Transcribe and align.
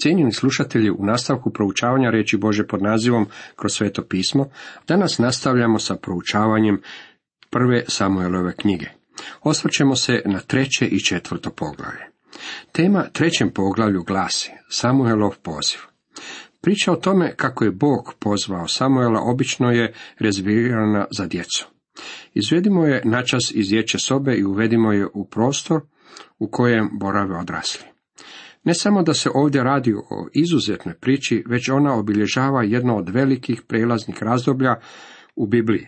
Cijenjeni 0.00 0.32
slušatelji, 0.32 0.90
u 0.90 1.04
nastavku 1.04 1.50
proučavanja 1.52 2.10
reći 2.10 2.36
Bože 2.36 2.66
pod 2.66 2.82
nazivom 2.82 3.26
kroz 3.56 3.72
sveto 3.72 4.02
pismo, 4.02 4.50
danas 4.88 5.18
nastavljamo 5.18 5.78
sa 5.78 5.96
proučavanjem 5.96 6.80
prve 7.50 7.84
Samuelove 7.88 8.54
knjige. 8.56 8.86
Osvrćemo 9.42 9.96
se 9.96 10.22
na 10.26 10.40
treće 10.40 10.86
i 10.86 11.00
četvrto 11.00 11.50
poglavlje. 11.50 12.06
Tema 12.72 13.04
trećem 13.12 13.50
poglavlju 13.50 14.02
glasi 14.02 14.50
Samuelov 14.68 15.36
poziv. 15.42 15.78
Priča 16.60 16.92
o 16.92 16.96
tome 16.96 17.34
kako 17.36 17.64
je 17.64 17.70
Bog 17.70 18.14
pozvao 18.18 18.68
Samuela 18.68 19.20
obično 19.20 19.70
je 19.70 19.94
rezervirana 20.18 21.06
za 21.10 21.26
djecu. 21.26 21.66
Izvedimo 22.34 22.86
je 22.86 23.02
načas 23.04 23.52
iz 23.54 23.68
dječje 23.68 24.00
sobe 24.00 24.34
i 24.34 24.44
uvedimo 24.44 24.92
je 24.92 25.06
u 25.14 25.24
prostor 25.24 25.80
u 26.38 26.50
kojem 26.50 26.88
borave 26.92 27.38
odrasli. 27.38 27.90
Ne 28.64 28.74
samo 28.74 29.02
da 29.02 29.14
se 29.14 29.30
ovdje 29.34 29.64
radi 29.64 29.94
o 29.94 30.28
izuzetnoj 30.32 30.94
priči, 30.94 31.44
već 31.46 31.68
ona 31.68 31.94
obilježava 31.94 32.62
jedno 32.62 32.96
od 32.96 33.08
velikih 33.08 33.62
prelaznih 33.68 34.22
razdoblja 34.22 34.74
u 35.36 35.46
Bibliji. 35.46 35.86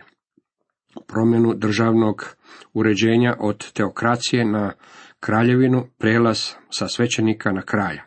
Promjenu 1.07 1.53
državnog 1.53 2.35
uređenja 2.73 3.35
od 3.39 3.71
teokracije 3.71 4.45
na 4.45 4.73
kraljevinu, 5.19 5.87
prelaz 5.97 6.49
sa 6.69 6.87
svećenika 6.87 7.51
na 7.51 7.61
kraja. 7.61 8.05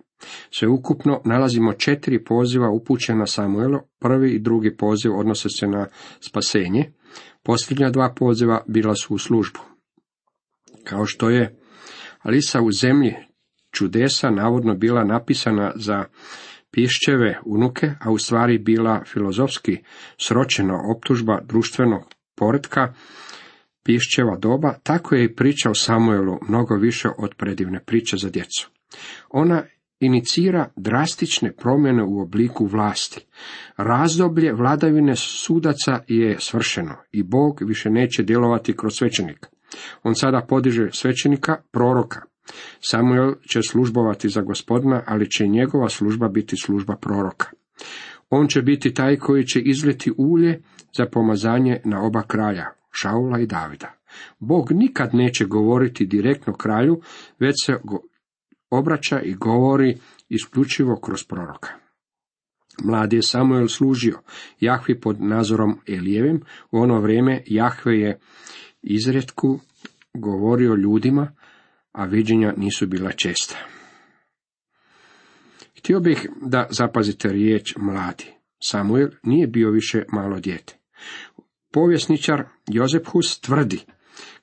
Sveukupno 0.50 1.20
nalazimo 1.24 1.72
četiri 1.72 2.24
poziva 2.24 2.70
upućena 2.70 3.26
Samuelu, 3.26 3.78
prvi 3.98 4.30
i 4.30 4.38
drugi 4.38 4.76
poziv 4.76 5.18
odnose 5.18 5.48
se 5.48 5.66
na 5.66 5.86
spasenje, 6.20 6.92
posljednja 7.42 7.90
dva 7.90 8.14
poziva 8.16 8.64
bila 8.66 8.94
su 8.94 9.14
u 9.14 9.18
službu. 9.18 9.58
Kao 10.84 11.06
što 11.06 11.30
je 11.30 11.58
Alisa 12.22 12.62
u 12.62 12.72
zemlji 12.72 13.14
čudesa 13.78 14.30
navodno 14.30 14.74
bila 14.74 15.04
napisana 15.04 15.72
za 15.76 16.04
pišćeve 16.70 17.40
unuke, 17.44 17.90
a 18.00 18.10
u 18.10 18.18
stvari 18.18 18.58
bila 18.58 19.02
filozofski 19.06 19.78
sročena 20.20 20.78
optužba 20.96 21.40
društvenog 21.44 22.02
poretka 22.36 22.94
pišćeva 23.84 24.36
doba, 24.36 24.74
tako 24.82 25.14
je 25.14 25.24
i 25.24 25.34
priča 25.34 25.70
o 25.70 25.74
Samuelu 25.74 26.38
mnogo 26.48 26.74
više 26.74 27.08
od 27.18 27.34
predivne 27.34 27.80
priče 27.84 28.16
za 28.16 28.30
djecu. 28.30 28.70
Ona 29.30 29.62
inicira 30.00 30.68
drastične 30.76 31.52
promjene 31.52 32.04
u 32.04 32.20
obliku 32.20 32.66
vlasti. 32.66 33.26
Razdoblje 33.76 34.52
vladavine 34.52 35.16
sudaca 35.16 36.00
je 36.08 36.36
svršeno 36.40 36.96
i 37.12 37.22
Bog 37.22 37.58
više 37.60 37.90
neće 37.90 38.22
djelovati 38.22 38.76
kroz 38.76 38.94
svećenika. 38.94 39.48
On 40.02 40.14
sada 40.14 40.46
podiže 40.48 40.88
svećenika, 40.92 41.56
proroka. 41.72 42.20
Samuel 42.80 43.34
će 43.50 43.62
službovati 43.62 44.28
za 44.28 44.40
gospodina, 44.40 45.02
ali 45.06 45.30
će 45.30 45.46
njegova 45.46 45.88
služba 45.88 46.28
biti 46.28 46.56
služba 46.56 46.96
proroka. 46.96 47.50
On 48.30 48.48
će 48.48 48.62
biti 48.62 48.94
taj 48.94 49.16
koji 49.16 49.46
će 49.46 49.60
izliti 49.60 50.12
ulje 50.18 50.62
za 50.96 51.06
pomazanje 51.06 51.80
na 51.84 52.02
oba 52.02 52.22
kralja, 52.22 52.64
Šaula 52.90 53.40
i 53.40 53.46
Davida. 53.46 53.92
Bog 54.38 54.72
nikad 54.72 55.14
neće 55.14 55.44
govoriti 55.44 56.06
direktno 56.06 56.52
kralju, 56.52 57.00
već 57.38 57.54
se 57.64 57.76
obraća 58.70 59.20
i 59.20 59.34
govori 59.34 59.98
isključivo 60.28 61.00
kroz 61.00 61.24
proroka. 61.24 61.68
Mladi 62.84 63.16
je 63.16 63.22
Samuel 63.22 63.68
služio 63.68 64.20
Jahvi 64.60 65.00
pod 65.00 65.20
nazorom 65.20 65.80
Elijevim, 65.88 66.40
u 66.70 66.78
ono 66.78 67.00
vrijeme 67.00 67.42
Jahve 67.46 67.98
je 67.98 68.18
izredku 68.82 69.60
govorio 70.14 70.74
ljudima, 70.74 71.32
a 71.96 72.04
viđenja 72.04 72.54
nisu 72.56 72.86
bila 72.86 73.12
česta. 73.12 73.56
Htio 75.78 76.00
bih 76.00 76.26
da 76.42 76.66
zapazite 76.70 77.28
riječ 77.28 77.74
mladi. 77.76 78.24
Samuel 78.62 79.08
nije 79.22 79.46
bio 79.46 79.70
više 79.70 80.02
malo 80.12 80.40
dijete. 80.40 80.76
Povjesničar 81.72 82.44
Jozef 82.66 83.02
Hus 83.06 83.40
tvrdi 83.40 83.80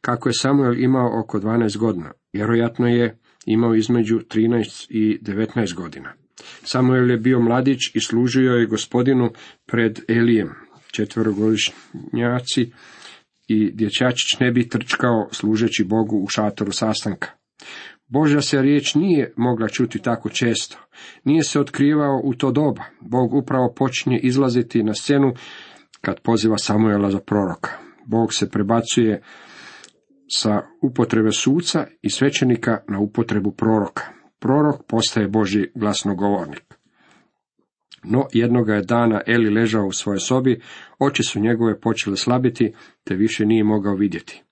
kako 0.02 0.30
je 0.30 0.34
Samuel 0.34 0.80
imao 0.80 1.20
oko 1.20 1.40
12 1.40 1.78
godina. 1.78 2.12
Vjerojatno 2.34 2.88
je 2.88 3.18
imao 3.46 3.76
između 3.76 4.20
13 4.20 4.86
i 4.90 5.20
19 5.22 5.76
godina. 5.76 6.14
Samuel 6.64 7.12
je 7.12 7.18
bio 7.18 7.40
mladić 7.40 7.80
i 7.96 8.00
služio 8.00 8.52
je 8.52 8.68
gospodinu 8.68 9.30
pred 9.66 10.00
Elijem. 10.08 10.50
Četverogodišnjaci 10.92 12.72
i 13.48 13.72
dječačić 13.72 14.40
ne 14.40 14.52
bi 14.52 14.70
trčkao 14.70 15.30
služeći 15.32 15.84
Bogu 15.84 16.18
u 16.18 16.28
šatoru 16.28 16.72
sastanka. 16.72 17.30
Božja 18.08 18.42
se 18.42 18.62
riječ 18.62 18.96
nije 18.96 19.34
mogla 19.38 19.68
čuti 19.68 20.00
tako 20.00 20.30
često. 20.30 20.78
Nije 21.24 21.44
se 21.44 21.60
otkrivao 21.60 22.22
u 22.24 22.34
to 22.34 22.52
doba. 22.52 22.84
Bog 23.02 23.34
upravo 23.34 23.74
počinje 23.76 24.20
izlaziti 24.24 24.84
na 24.84 24.94
scenu 24.94 25.34
kad 26.02 26.22
poziva 26.22 26.58
Samuela 26.58 27.12
za 27.12 27.20
proroka. 27.20 27.70
Bog 28.06 28.34
se 28.34 28.50
prebacuje 28.50 29.22
sa 30.28 30.62
upotrebe 30.82 31.32
suca 31.32 31.86
i 32.02 32.10
svećenika 32.10 32.78
na 32.88 33.00
upotrebu 33.00 33.52
proroka. 33.52 34.04
Prorok 34.40 34.84
postaje 34.88 35.28
Boži 35.28 35.72
glasnogovornik. 35.76 36.64
No 38.04 38.28
jednoga 38.34 38.74
je 38.74 38.82
dana 38.82 39.22
Eli 39.28 39.50
ležao 39.50 39.86
u 39.86 39.92
svojoj 39.92 40.20
sobi, 40.20 40.62
oči 41.00 41.24
su 41.24 41.40
njegove 41.40 41.80
počele 41.80 42.18
slabiti, 42.18 42.74
te 43.04 43.16
više 43.16 43.46
nije 43.46 43.64
mogao 43.64 43.96
vidjeti. 43.96 44.44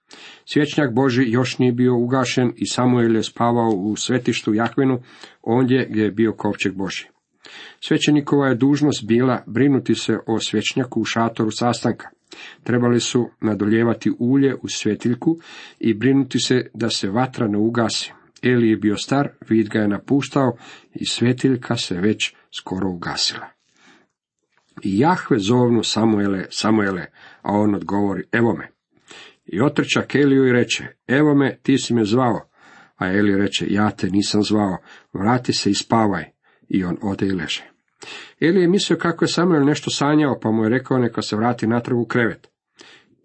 Svječnjak 0.45 0.93
Boži 0.93 1.23
još 1.27 1.57
nije 1.57 1.71
bio 1.71 1.95
ugašen 1.95 2.53
i 2.55 2.67
Samuel 2.67 3.15
je 3.15 3.23
spavao 3.23 3.69
u 3.69 3.95
svetištu 3.95 4.53
Jahvinu, 4.53 5.01
ondje 5.41 5.87
gdje 5.89 6.03
je 6.03 6.11
bio 6.11 6.33
kovčeg 6.33 6.75
Boži. 6.75 7.07
Svećenikova 7.79 8.47
je 8.47 8.55
dužnost 8.55 9.07
bila 9.07 9.43
brinuti 9.47 9.95
se 9.95 10.17
o 10.27 10.39
svečnjaku 10.39 11.01
u 11.01 11.05
šatoru 11.05 11.51
sastanka. 11.51 12.09
Trebali 12.63 12.99
su 12.99 13.29
nadoljevati 13.41 14.11
ulje 14.19 14.55
u 14.55 14.67
svetiljku 14.67 15.39
i 15.79 15.93
brinuti 15.93 16.39
se 16.39 16.65
da 16.73 16.89
se 16.89 17.09
vatra 17.09 17.47
ne 17.47 17.57
ugasi. 17.57 18.13
Eli 18.43 18.69
je 18.69 18.77
bio 18.77 18.97
star, 18.97 19.29
vid 19.49 19.69
ga 19.69 19.79
je 19.79 19.87
napuštao 19.87 20.57
i 20.93 21.05
svetiljka 21.05 21.75
se 21.75 21.95
već 21.95 22.35
skoro 22.57 22.89
ugasila. 22.89 23.47
I 24.83 24.99
Jahve 24.99 25.39
zovnu 25.39 25.83
Samuele, 25.83 26.45
Samuele, 26.49 27.05
a 27.41 27.51
on 27.51 27.75
odgovori, 27.75 28.23
evo 28.31 28.53
me. 28.53 28.67
I 29.51 29.61
otrča 29.61 30.01
Keliju 30.01 30.47
i 30.47 30.51
reče, 30.51 30.87
evo 31.07 31.35
me, 31.35 31.57
ti 31.63 31.77
si 31.77 31.93
me 31.93 32.05
zvao. 32.05 32.49
A 32.95 33.07
Eli 33.07 33.37
reče, 33.37 33.65
ja 33.69 33.91
te 33.91 34.07
nisam 34.07 34.43
zvao, 34.43 34.77
vrati 35.13 35.53
se 35.53 35.71
i 35.71 35.73
spavaj. 35.73 36.25
I 36.69 36.83
on 36.83 36.97
ode 37.01 37.25
i 37.25 37.31
leže. 37.31 37.71
Eli 38.39 38.61
je 38.61 38.67
mislio 38.67 38.97
kako 38.97 39.25
je 39.25 39.29
Samuel 39.29 39.65
nešto 39.65 39.89
sanjao, 39.89 40.39
pa 40.41 40.51
mu 40.51 40.63
je 40.63 40.69
rekao 40.69 40.97
neka 40.97 41.21
se 41.21 41.35
vrati 41.35 41.67
natrag 41.67 41.99
u 41.99 42.05
krevet. 42.05 42.47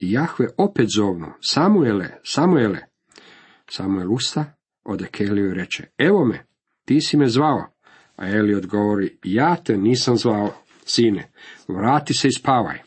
I 0.00 0.12
Jahve 0.12 0.46
opet 0.56 0.86
zovnu, 0.96 1.26
Samuele, 1.40 2.08
Samuele. 2.24 2.78
Samuel 3.70 4.12
usta, 4.12 4.44
ode 4.84 5.06
Keliju 5.06 5.50
i 5.50 5.54
reče, 5.54 5.84
evo 5.98 6.24
me, 6.24 6.46
ti 6.84 7.00
si 7.00 7.16
me 7.16 7.28
zvao. 7.28 7.64
A 8.16 8.28
Eli 8.28 8.54
odgovori, 8.54 9.18
ja 9.22 9.56
te 9.56 9.76
nisam 9.76 10.16
zvao, 10.16 10.52
sine, 10.84 11.32
vrati 11.68 12.14
se 12.14 12.28
i 12.28 12.32
spavaj. 12.32 12.85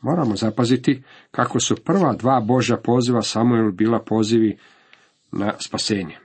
Moramo 0.00 0.36
zapaziti 0.36 1.02
kako 1.30 1.60
su 1.60 1.76
prva 1.84 2.12
dva 2.12 2.40
Božja 2.40 2.76
poziva 2.76 3.22
Samuel 3.22 3.72
bila 3.72 4.04
pozivi 4.04 4.58
na 5.32 5.54
spasenje. 5.58 6.18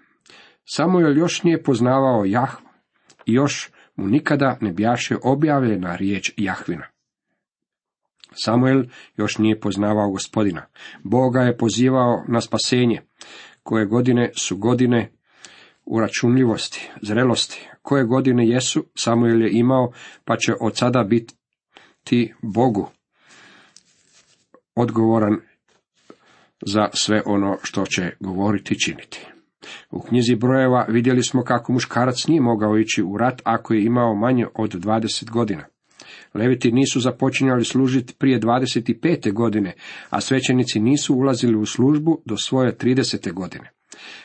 Samuel 0.66 1.18
još 1.18 1.44
nije 1.44 1.64
poznavao 1.64 2.26
Jahva 2.26 2.70
i 3.26 3.34
još 3.34 3.72
mu 3.96 4.08
nikada 4.08 4.58
ne 4.62 4.72
bjaše 4.72 5.16
objavljena 5.24 5.96
riječ 5.96 6.34
Jahvina. 6.38 6.86
Samuel 8.34 8.84
još 9.18 9.38
nije 9.38 9.60
poznavao 9.60 10.12
gospodina. 10.12 10.66
Boga 11.04 11.42
je 11.42 11.58
pozivao 11.58 12.24
na 12.28 12.42
spasenje. 12.42 13.02
Koje 13.64 13.86
godine 13.86 14.32
su 14.36 14.58
godine 14.58 15.12
uračunljivosti, 15.86 16.90
zrelosti. 17.02 17.70
Koje 17.82 18.04
godine 18.04 18.48
jesu, 18.48 18.86
Samuel 18.96 19.42
je 19.42 19.50
imao, 19.52 19.92
pa 20.26 20.38
će 20.38 20.54
od 20.62 20.78
sada 20.78 21.04
biti 21.04 22.34
Bogu 22.42 22.90
odgovoran 24.76 25.38
za 26.66 26.90
sve 26.94 27.22
ono 27.26 27.58
što 27.64 27.86
će 27.86 28.12
govoriti 28.20 28.74
i 28.74 28.80
činiti. 28.80 29.28
U 29.92 30.00
knjizi 30.00 30.36
brojeva 30.36 30.86
vidjeli 30.90 31.24
smo 31.24 31.44
kako 31.44 31.74
muškarac 31.74 32.28
nije 32.28 32.42
mogao 32.42 32.78
ići 32.78 33.04
u 33.04 33.18
rat 33.18 33.42
ako 33.44 33.74
je 33.74 33.84
imao 33.84 34.16
manje 34.16 34.46
od 34.56 34.74
20 34.74 35.32
godina. 35.32 35.66
Leviti 36.34 36.72
nisu 36.72 37.00
započinjali 37.00 37.66
služiti 37.66 38.14
prije 38.20 38.40
25. 38.40 39.34
godine, 39.34 39.74
a 40.10 40.22
svećenici 40.22 40.80
nisu 40.80 41.16
ulazili 41.16 41.56
u 41.56 41.66
službu 41.66 42.22
do 42.26 42.38
svoje 42.38 42.78
30. 42.78 43.34
godine. 43.34 43.72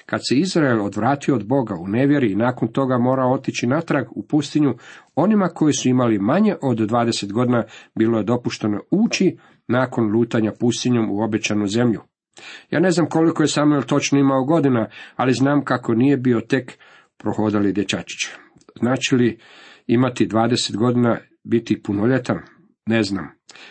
Kad 0.07 0.21
se 0.29 0.35
Izrael 0.35 0.85
odvratio 0.85 1.35
od 1.35 1.47
Boga 1.47 1.75
u 1.75 1.89
nevjeri 1.89 2.33
i 2.33 2.37
nakon 2.37 2.69
toga 2.69 2.99
mora 2.99 3.27
otići 3.27 3.67
natrag 3.67 4.07
u 4.11 4.27
pustinju, 4.27 4.75
onima 5.15 5.49
koji 5.49 5.73
su 5.73 5.89
imali 5.89 6.19
manje 6.19 6.57
od 6.63 6.79
20 6.79 7.33
godina 7.33 7.65
bilo 7.95 8.19
je 8.19 8.25
dopušteno 8.25 8.81
ući 8.91 9.37
nakon 9.71 10.13
lutanja 10.13 10.53
pustinjom 10.61 11.11
u 11.11 11.23
obećanu 11.23 11.67
zemlju. 11.67 12.01
Ja 12.71 12.81
ne 12.81 12.91
znam 12.91 13.07
koliko 13.09 13.43
je 13.43 13.49
Samuel 13.49 13.83
točno 13.83 14.19
imao 14.19 14.45
godina, 14.45 14.89
ali 15.17 15.33
znam 15.33 15.65
kako 15.65 15.95
nije 15.95 16.17
bio 16.17 16.41
tek 16.41 16.79
prohodali 17.19 17.73
dječačić. 17.73 18.29
Znači 18.81 19.15
li 19.15 19.39
imati 19.87 20.27
20 20.27 20.77
godina 20.77 21.19
biti 21.45 21.83
punoljetan? 21.83 22.39
Ne 22.87 23.03
znam. 23.03 23.29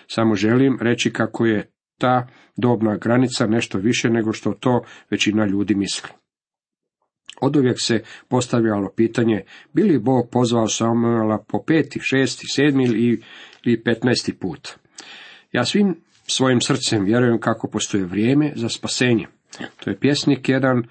Samo 0.08 0.36
želim 0.36 0.78
reći 0.82 1.14
kako 1.14 1.46
je 1.46 1.72
ta 2.00 2.28
dobna 2.58 2.98
granica 2.98 3.48
nešto 3.48 3.78
više 3.78 4.10
nego 4.10 4.34
što 4.34 4.54
to 4.54 4.84
većina 5.12 5.46
ljudi 5.46 5.76
misli. 5.76 6.10
Od 7.42 7.56
uvijek 7.56 7.78
se 7.80 8.04
postavljalo 8.28 8.94
pitanje, 8.96 9.44
bi 9.74 9.84
li 9.84 10.00
Bog 10.00 10.30
pozvao 10.32 10.68
Samuela 10.68 11.46
po 11.48 11.64
peti, 11.68 12.00
šesti, 12.02 12.48
sedmi 12.48 12.84
ili, 12.86 13.82
petnaesti 13.84 14.40
put. 14.40 14.70
Ja 15.52 15.66
svim 15.66 15.96
svojim 16.28 16.62
srcem 16.62 17.06
vjerujem 17.06 17.40
kako 17.40 17.68
postoje 17.68 18.06
vrijeme 18.06 18.52
za 18.56 18.70
spasenje. 18.70 19.28
To 19.84 19.90
je 19.90 20.00
pjesnik 20.00 20.50
jedan 20.50 20.84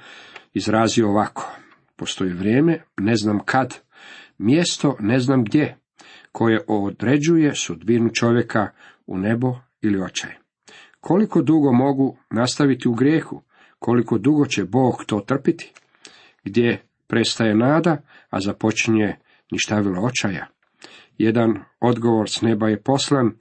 izrazio 0.55 1.09
ovako. 1.09 1.53
Postoji 1.97 2.33
vrijeme, 2.33 2.83
ne 2.97 3.17
znam 3.17 3.39
kad, 3.45 3.75
mjesto 4.39 4.97
ne 5.01 5.21
znam 5.21 5.45
gdje, 5.45 5.77
koje 6.33 6.61
određuje 6.69 7.55
sudbinu 7.55 8.11
čovjeka 8.15 8.69
u 9.07 9.19
nebo 9.19 9.57
ili 9.81 10.03
očaj. 10.03 10.31
Koliko 11.01 11.43
dugo 11.43 11.73
mogu 11.73 12.17
nastaviti 12.31 12.89
u 12.89 12.93
grijehu, 12.93 13.43
koliko 13.79 14.19
dugo 14.19 14.47
će 14.47 14.65
Bog 14.65 15.05
to 15.07 15.21
trpiti? 15.21 15.73
Gdje 16.45 16.83
prestaje 17.07 17.55
nada, 17.55 18.03
a 18.31 18.41
započinje 18.41 19.17
ništavilo 19.51 20.03
očaja? 20.03 20.47
Jedan 21.19 21.65
odgovor 21.81 22.31
s 22.31 22.43
neba 22.43 22.69
je 22.69 22.83
poslan, 22.83 23.33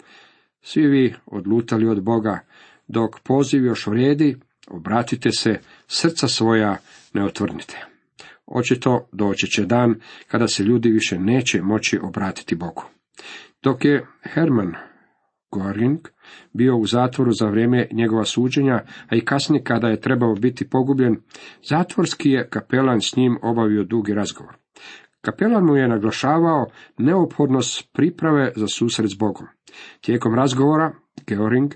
svi 0.61 0.87
vi 0.87 1.15
odlutali 1.25 1.87
od 1.87 2.03
Boga, 2.03 2.39
dok 2.87 3.19
poziv 3.19 3.65
još 3.65 3.87
vrijedi, 3.87 4.37
obratite 4.67 5.31
se, 5.31 5.59
srca 5.87 6.27
svoja 6.27 6.77
ne 7.13 7.23
otvrnite. 7.23 7.85
Očito 8.45 9.07
doći 9.11 9.47
će 9.47 9.65
dan 9.65 9.95
kada 10.27 10.47
se 10.47 10.63
ljudi 10.63 10.89
više 10.89 11.19
neće 11.19 11.61
moći 11.61 11.99
obratiti 12.03 12.55
Bogu. 12.55 12.83
Dok 13.63 13.85
je 13.85 14.05
Herman 14.23 14.73
Göring 15.51 15.97
bio 16.53 16.75
u 16.75 16.85
zatvoru 16.85 17.31
za 17.31 17.47
vrijeme 17.47 17.87
njegova 17.91 18.25
suđenja, 18.25 18.83
a 19.07 19.15
i 19.15 19.25
kasnije 19.25 19.63
kada 19.63 19.87
je 19.87 20.01
trebao 20.01 20.35
biti 20.35 20.69
pogubljen, 20.69 21.15
zatvorski 21.63 22.29
je 22.29 22.49
kapelan 22.49 23.01
s 23.01 23.15
njim 23.15 23.37
obavio 23.41 23.83
dugi 23.83 24.13
razgovor. 24.13 24.55
Kapelan 25.27 25.65
mu 25.65 25.75
je 25.75 25.87
naglašavao 25.87 26.65
neophodnost 26.97 27.89
priprave 27.93 28.51
za 28.55 28.67
susret 28.67 29.11
s 29.11 29.17
Bogom. 29.17 29.47
Tijekom 30.01 30.35
razgovora 30.35 30.93
Göring 31.25 31.73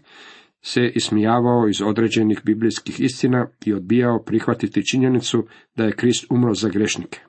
se 0.62 0.92
ismijavao 0.96 1.68
iz 1.68 1.82
određenih 1.82 2.42
biblijskih 2.44 3.00
istina 3.00 3.48
i 3.66 3.74
odbijao 3.74 4.24
prihvatiti 4.24 4.86
činjenicu 4.86 5.48
da 5.76 5.84
je 5.84 5.96
Krist 5.96 6.26
umro 6.30 6.54
za 6.54 6.70
grešnike. 6.70 7.20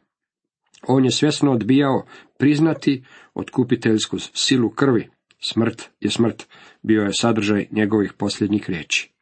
On 0.88 1.04
je 1.04 1.10
svjesno 1.10 1.52
odbijao 1.52 2.04
priznati 2.38 3.04
otkupiteljsku 3.34 4.18
silu 4.18 4.70
krvi. 4.70 5.08
Smrt 5.40 5.90
je 6.00 6.10
smrt, 6.10 6.48
bio 6.82 7.02
je 7.02 7.12
sadržaj 7.12 7.66
njegovih 7.70 8.12
posljednjih 8.12 8.70
riječi. 8.70 9.12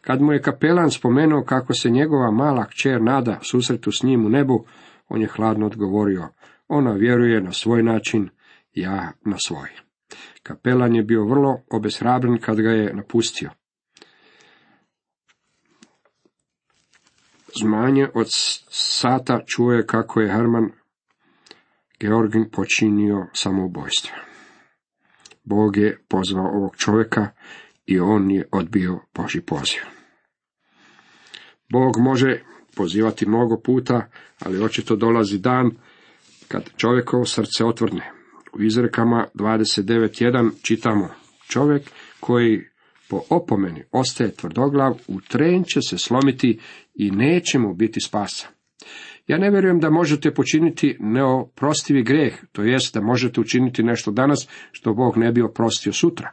Kad 0.00 0.22
mu 0.22 0.32
je 0.32 0.42
kapelan 0.42 0.90
spomenuo 0.90 1.44
kako 1.44 1.74
se 1.74 1.90
njegova 1.90 2.30
mala 2.30 2.66
kćer 2.66 3.02
nada 3.02 3.38
susretu 3.42 3.92
s 3.92 4.02
njim 4.02 4.26
u 4.26 4.28
nebu, 4.28 4.66
on 5.12 5.20
je 5.22 5.28
hladno 5.28 5.66
odgovorio, 5.66 6.28
ona 6.68 6.92
vjeruje 6.92 7.40
na 7.40 7.52
svoj 7.52 7.82
način, 7.82 8.28
ja 8.72 9.12
na 9.24 9.36
svoj. 9.46 9.68
Kapelan 10.42 10.94
je 10.94 11.02
bio 11.02 11.24
vrlo 11.24 11.60
obeshrabren 11.70 12.38
kad 12.40 12.60
ga 12.60 12.70
je 12.70 12.94
napustio. 12.94 13.50
Zmanje 17.60 18.08
od 18.14 18.26
sata 18.70 19.40
čuje 19.46 19.86
kako 19.86 20.20
je 20.20 20.32
Herman 20.32 20.70
Georgin 22.00 22.50
počinio 22.50 23.26
samoubojstvo. 23.32 24.16
Bog 25.44 25.76
je 25.76 25.98
pozvao 26.08 26.46
ovog 26.46 26.76
čovjeka 26.76 27.28
i 27.86 28.00
on 28.00 28.30
je 28.30 28.48
odbio 28.52 29.00
Boži 29.14 29.40
poziv. 29.40 29.80
Bog 31.72 31.98
može 31.98 32.40
pozivati 32.76 33.28
mnogo 33.28 33.60
puta, 33.60 34.08
ali 34.38 34.64
očito 34.64 34.96
dolazi 34.96 35.38
dan 35.38 35.70
kad 36.48 36.70
čovjekovo 36.76 37.24
srce 37.24 37.64
otvrne. 37.64 38.10
U 38.58 38.62
izrekama 38.62 39.26
29.1 39.34 40.50
čitamo 40.62 41.08
čovjek 41.48 41.90
koji 42.20 42.64
po 43.08 43.20
opomeni 43.30 43.82
ostaje 43.92 44.34
tvrdoglav, 44.34 44.92
u 45.08 45.20
tren 45.20 45.64
će 45.64 45.80
se 45.80 45.98
slomiti 45.98 46.58
i 46.94 47.10
neće 47.10 47.58
mu 47.58 47.74
biti 47.74 48.00
spasa. 48.00 48.48
Ja 49.26 49.38
ne 49.38 49.50
vjerujem 49.50 49.80
da 49.80 49.90
možete 49.90 50.34
počiniti 50.34 50.96
neoprostivi 51.00 52.02
grijeh, 52.02 52.34
to 52.52 52.62
jest 52.62 52.94
da 52.94 53.00
možete 53.00 53.40
učiniti 53.40 53.82
nešto 53.82 54.10
danas 54.10 54.48
što 54.72 54.94
Bog 54.94 55.16
ne 55.16 55.32
bi 55.32 55.42
oprostio 55.42 55.92
sutra. 55.92 56.30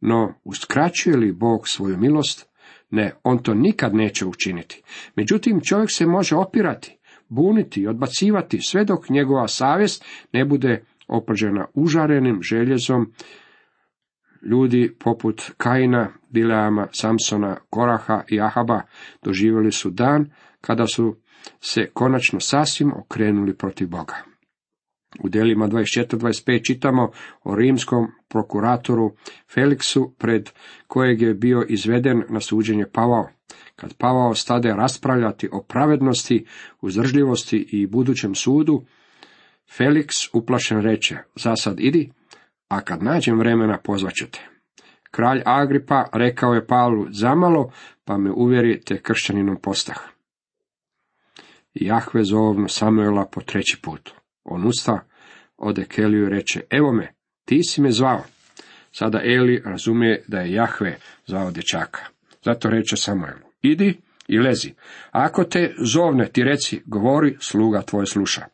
No, 0.00 0.34
uskraćuje 0.44 1.16
li 1.16 1.32
Bog 1.32 1.68
svoju 1.68 1.96
milost? 1.96 2.48
Ne, 2.90 3.12
on 3.22 3.38
to 3.38 3.54
nikad 3.54 3.94
neće 3.94 4.26
učiniti. 4.26 4.82
Međutim, 5.16 5.60
čovjek 5.68 5.90
se 5.90 6.06
može 6.06 6.36
opirati, 6.36 6.98
buniti 7.28 7.86
odbacivati 7.86 8.58
sve 8.60 8.84
dok 8.84 9.08
njegova 9.08 9.48
savjest 9.48 10.04
ne 10.32 10.44
bude 10.44 10.84
opržena 11.08 11.66
užarenim 11.74 12.42
željezom 12.42 13.12
ljudi 14.42 14.94
poput 14.98 15.42
Kaina, 15.56 16.08
Bileama, 16.30 16.86
Samsona, 16.92 17.56
Koraha 17.70 18.22
i 18.28 18.40
Ahaba 18.40 18.80
doživjeli 19.22 19.72
su 19.72 19.90
dan 19.90 20.30
kada 20.60 20.86
su 20.86 21.16
se 21.60 21.90
konačno 21.94 22.40
sasvim 22.40 22.92
okrenuli 22.96 23.56
protiv 23.56 23.88
Boga. 23.88 24.27
U 25.24 25.28
delima 25.28 25.68
24-25 25.68 26.66
čitamo 26.66 27.10
o 27.44 27.54
rimskom 27.54 28.06
prokuratoru 28.28 29.14
Feliksu, 29.54 30.14
pred 30.18 30.50
kojeg 30.86 31.22
je 31.22 31.34
bio 31.34 31.64
izveden 31.68 32.22
na 32.28 32.40
suđenje 32.40 32.86
Pavao. 32.92 33.28
Kad 33.76 33.94
Pavao 33.94 34.34
stade 34.34 34.68
raspravljati 34.68 35.48
o 35.52 35.62
pravednosti, 35.62 36.46
uzdržljivosti 36.80 37.68
i 37.72 37.86
budućem 37.86 38.34
sudu, 38.34 38.84
Felix 39.78 40.28
uplašen 40.32 40.80
reče, 40.80 41.16
za 41.36 41.56
sad 41.56 41.80
idi, 41.80 42.10
a 42.68 42.80
kad 42.80 43.02
nađem 43.02 43.38
vremena 43.38 43.78
pozvaćete. 43.84 44.48
Kralj 45.10 45.42
Agripa 45.44 46.04
rekao 46.12 46.54
je 46.54 46.66
Pavlu, 46.66 47.06
zamalo, 47.10 47.70
pa 48.04 48.18
me 48.18 48.30
uvjeri 48.30 48.80
te 48.80 49.02
kršćaninom 49.02 49.56
postah. 49.62 49.98
Jahve 51.74 52.24
zovno 52.24 52.68
Samuela 52.68 53.26
po 53.32 53.40
treći 53.40 53.80
put. 53.82 54.17
On 54.50 54.66
usta, 54.66 55.00
ode 55.56 55.84
Keliju 55.84 56.26
i 56.26 56.30
reče, 56.30 56.60
evo 56.70 56.92
me, 56.92 57.14
ti 57.44 57.62
si 57.62 57.80
me 57.80 57.90
zvao. 57.90 58.24
Sada 58.90 59.20
Eli 59.24 59.62
razumije 59.64 60.24
da 60.28 60.40
je 60.40 60.52
Jahve 60.52 60.96
zvao 61.26 61.50
dječaka. 61.50 62.00
Zato 62.44 62.70
reče 62.70 62.96
Samuelu, 62.96 63.40
idi 63.62 64.00
i 64.28 64.38
lezi. 64.38 64.74
Ako 65.10 65.44
te 65.44 65.74
zovne, 65.84 66.28
ti 66.28 66.44
reci, 66.44 66.82
govori, 66.86 67.36
sluga 67.40 67.82
tvoj 67.82 68.06
sluša. 68.06 68.46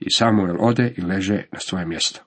I 0.00 0.10
Samuel 0.10 0.56
ode 0.60 0.94
i 0.96 1.00
leže 1.00 1.44
na 1.52 1.58
svoje 1.58 1.86
mjesto. 1.86 2.20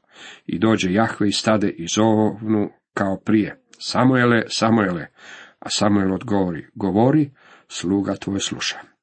I 0.45 0.59
dođe 0.59 0.93
Jahve 0.93 1.27
i 1.27 1.31
stade 1.31 1.69
i 1.69 1.87
zovnu 1.95 2.69
kao 2.93 3.19
prije. 3.25 3.61
Samuele, 3.79 4.43
Samuele. 4.47 5.07
A 5.59 5.69
Samuel 5.69 6.13
odgovori, 6.13 6.67
govori, 6.75 7.31
sluga 7.67 8.15
tvoj 8.15 8.39
sluša. 8.39 8.94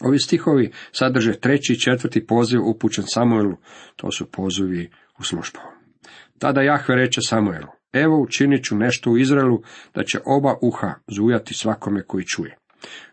Ovi 0.00 0.18
stihovi 0.18 0.72
sadrže 0.92 1.40
treći 1.40 1.72
i 1.72 1.80
četvrti 1.80 2.26
poziv 2.26 2.60
upućen 2.64 3.04
Samuelu, 3.06 3.56
to 3.96 4.12
su 4.12 4.30
pozivi 4.30 4.90
u 5.18 5.24
službu. 5.24 5.58
Tada 6.38 6.62
Jahve 6.62 6.94
reče 6.94 7.20
Samuelu, 7.20 7.68
evo 7.92 8.22
učinit 8.22 8.64
ću 8.64 8.76
nešto 8.76 9.10
u 9.10 9.18
Izraelu, 9.18 9.62
da 9.94 10.04
će 10.04 10.18
oba 10.24 10.54
uha 10.62 10.94
zujati 11.08 11.54
svakome 11.54 12.02
koji 12.02 12.24
čuje. 12.24 12.56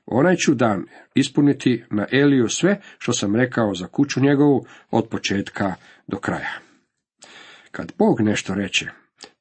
Onaj 0.06 0.36
ću 0.36 0.54
dan 0.54 0.86
ispuniti 1.16 1.84
na 1.90 2.06
Eliju 2.12 2.50
sve 2.50 2.82
što 2.98 3.14
sam 3.14 3.36
rekao 3.36 3.76
za 3.76 3.88
kuću 3.88 4.20
njegovu 4.22 4.66
od 4.92 5.08
početka 5.08 5.76
do 6.08 6.18
kraja. 6.18 6.60
Kad 7.72 7.94
Bog 7.98 8.22
nešto 8.22 8.56
reče, 8.56 8.90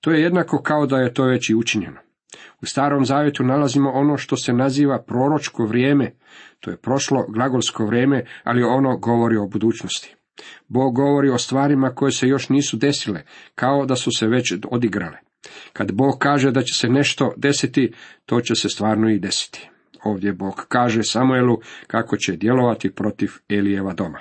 to 0.00 0.10
je 0.10 0.22
jednako 0.22 0.62
kao 0.62 0.86
da 0.86 0.96
je 0.96 1.14
to 1.14 1.24
već 1.24 1.50
i 1.50 1.54
učinjeno. 1.54 2.00
U 2.62 2.66
starom 2.66 3.04
zavjetu 3.04 3.44
nalazimo 3.44 3.90
ono 3.90 4.16
što 4.16 4.36
se 4.36 4.52
naziva 4.52 5.02
proročko 5.02 5.64
vrijeme, 5.66 6.12
to 6.60 6.70
je 6.70 6.76
prošlo 6.76 7.26
glagolsko 7.28 7.86
vrijeme, 7.86 8.24
ali 8.44 8.62
ono 8.62 8.96
govori 8.96 9.36
o 9.36 9.46
budućnosti. 9.46 10.16
Bog 10.68 10.94
govori 10.94 11.30
o 11.30 11.38
stvarima 11.38 11.94
koje 11.94 12.12
se 12.12 12.28
još 12.28 12.48
nisu 12.48 12.76
desile, 12.76 13.22
kao 13.54 13.86
da 13.86 13.96
su 13.96 14.10
se 14.18 14.26
već 14.26 14.54
odigrale. 14.70 15.18
Kad 15.72 15.92
Bog 15.92 16.18
kaže 16.18 16.50
da 16.50 16.62
će 16.62 16.74
se 16.74 16.88
nešto 16.88 17.32
desiti, 17.36 17.92
to 18.26 18.40
će 18.40 18.54
se 18.54 18.68
stvarno 18.68 19.10
i 19.10 19.18
desiti. 19.18 19.70
Ovdje 20.04 20.32
Bog 20.32 20.66
kaže 20.68 21.02
Samuelu 21.02 21.58
kako 21.86 22.16
će 22.16 22.36
djelovati 22.36 22.94
protiv 22.94 23.30
Elijeva 23.48 23.92
doma. 23.92 24.20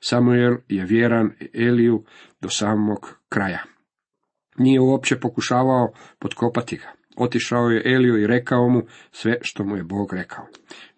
Samuel 0.00 0.56
je 0.68 0.84
vjeran 0.84 1.30
Eliju 1.54 2.04
do 2.40 2.48
samog 2.48 3.18
kraja. 3.28 3.62
Nije 4.56 4.80
uopće 4.80 5.20
pokušavao 5.20 5.92
potkopati 6.18 6.76
ga. 6.76 6.97
Otišao 7.18 7.68
je 7.68 7.94
Eliju 7.94 8.22
i 8.22 8.26
rekao 8.26 8.68
mu 8.68 8.82
sve 9.10 9.38
što 9.42 9.64
mu 9.64 9.76
je 9.76 9.84
Bog 9.84 10.12
rekao. 10.12 10.46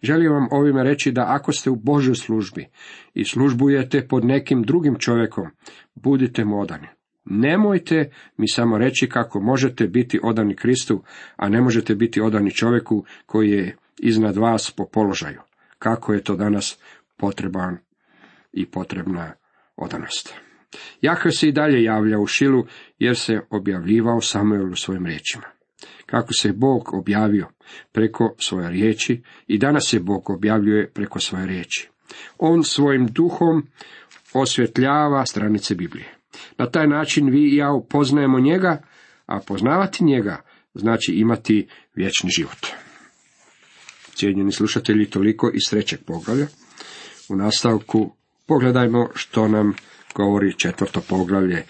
Želim 0.03 0.33
vam 0.33 0.49
ovime 0.51 0.83
reći 0.83 1.13
da 1.13 1.25
ako 1.29 1.53
ste 1.53 1.71
u 1.71 1.77
Božoj 1.77 2.15
službi 2.15 2.67
i 3.15 3.25
službujete 3.25 4.07
pod 4.09 4.25
nekim 4.25 4.63
drugim 4.63 4.97
čovjekom, 4.99 5.47
budite 5.95 6.45
mu 6.45 6.61
odani. 6.61 6.87
Nemojte 7.25 8.11
mi 8.37 8.49
samo 8.49 8.79
reći 8.79 9.09
kako 9.09 9.41
možete 9.41 9.87
biti 9.87 10.21
odani 10.23 10.57
Kristu, 10.57 11.03
a 11.37 11.49
ne 11.49 11.61
možete 11.61 11.95
biti 11.95 12.21
odani 12.21 12.51
čovjeku 12.51 13.05
koji 13.27 13.51
je 13.51 13.77
iznad 13.99 14.37
vas 14.37 14.75
po 14.77 14.87
položaju. 14.93 15.41
Kako 15.79 16.13
je 16.13 16.25
to 16.25 16.37
danas 16.37 16.79
potreban 17.17 17.79
i 18.53 18.67
potrebna 18.67 19.33
odanost. 19.77 20.35
Jahve 21.01 21.31
se 21.31 21.49
i 21.49 21.53
dalje 21.53 21.83
javlja 21.83 22.19
u 22.19 22.27
Šilu 22.27 22.67
jer 22.99 23.17
se 23.17 23.41
objavljivao 23.51 24.21
Samuel 24.21 24.75
svojim 24.75 25.07
riječima. 25.07 25.60
Kako 26.07 26.33
se 26.33 26.53
Bog 26.53 26.95
objavio 26.95 27.49
preko 27.93 28.35
svoje 28.39 28.71
riječi 28.71 29.23
i 29.47 29.59
danas 29.59 29.89
se 29.89 30.01
Bog 30.01 30.31
objavljuje 30.31 30.91
preko 30.91 31.21
svoje 31.21 31.47
riječi. 31.47 31.89
On 32.39 32.65
svojim 32.65 33.07
duhom 33.07 33.67
osvjetljava 34.33 35.27
stranice 35.27 35.75
Biblije. 35.75 36.15
Na 36.59 36.71
taj 36.71 36.87
način 36.87 37.31
vi 37.31 37.51
i 37.53 37.57
ja 37.57 37.73
upoznajemo 37.73 38.41
njega, 38.41 38.83
a 39.27 39.41
poznavati 39.47 40.05
njega 40.05 40.43
znači 40.75 41.13
imati 41.13 41.69
vječni 41.95 42.31
život. 42.31 42.67
Cijenjeni 44.15 44.53
slušatelji, 44.53 45.11
toliko 45.11 45.51
iz 45.55 45.71
trećeg 45.71 46.01
poglavlja. 46.07 46.47
U 47.29 47.37
nastavku 47.37 48.17
pogledajmo 48.47 49.09
što 49.15 49.49
nam 49.49 49.75
govori 50.15 50.59
četvrto 50.59 51.01
poglavlje 51.09 51.65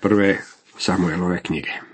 prve 0.00 0.38
Samuelove 0.78 1.42
knjige. 1.42 1.93